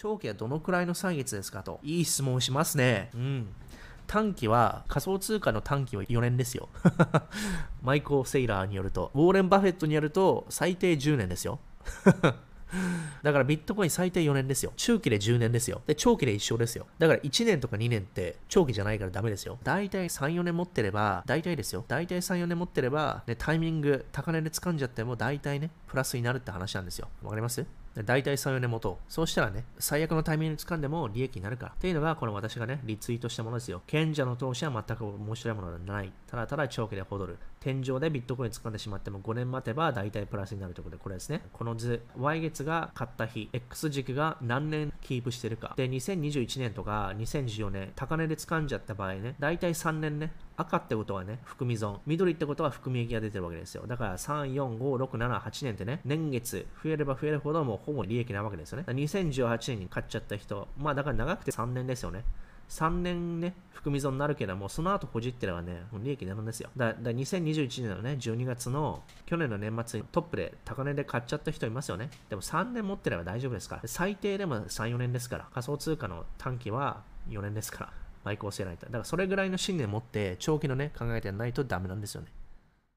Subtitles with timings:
[0.00, 1.80] 長期はどのくらいの歳月ですかと。
[1.82, 3.10] いい質問しますね。
[3.14, 3.48] うん。
[4.06, 6.68] 短期は、仮想通貨の短期は4年ですよ。
[7.82, 11.58] マイコー・セイラーによると、ウォーレン・バフェットによると、最低10年ですよ。
[13.24, 14.72] だからビットコイン最低4年ですよ。
[14.76, 15.82] 中期で10年ですよ。
[15.88, 16.86] で、長期で一生ですよ。
[17.00, 19.58] だから1年とか2年って長期じゃないからダメですよ。
[19.64, 21.84] 大体3、4年持ってれば、大体ですよ。
[21.88, 27.08] 大体3、4年持ってれば、ね、タイミング、高値で掴んじゃっても大体ね、プラスになるって話なんですよ。
[27.24, 27.66] わかります？
[28.04, 28.98] 大体3、4年元。
[29.08, 31.72] そうしたらね、最悪のタイミングに掴んでも利益になるから。
[31.72, 33.82] っていうのが、この私がね、リツイートしたものですよ。
[33.86, 36.12] 賢者の投資は全く面白いものではない。
[36.26, 37.38] ただただ長期で戻る。
[37.60, 41.42] 天井でビットコイン掴んでしまっても5年待てば大体プラスになるということで、これですね。
[41.52, 45.74] この図、Y 月が買った日、X 軸が何年キープしてるか。
[45.76, 52.00] で、2021年とか2014年、高値で掴んじゃった場合ね、大体3年ね、赤ってことはね、含み損。
[52.04, 53.86] 緑ってことは含み益が出てるわけですよ。
[53.86, 58.84] だから3、4、5、6、7、8年ってね、年月増えれば増えるほどもうほぼ利益なわけですよね。
[58.88, 62.24] 2018年に買っちゃった人、まあだから長くて3年ですよね。
[62.68, 66.70] 3年ね、含み損になるけども、その後ほじってればね、もう利益になるんですよ。
[66.76, 72.10] だだ2021年のね、12月の去年の年末にトップで高値で買っちゃった人いますよね。
[72.28, 73.82] でも3年持ってれば大丈夫ですから。
[73.86, 75.46] 最低でも3、4年ですから。
[75.54, 78.07] 仮想通貨の短期は4年ですから。
[78.28, 78.84] マイクを教えられた。
[78.84, 82.28] だからそれぐらいの信念を持って長期のね、考えてないとダメなんですよね。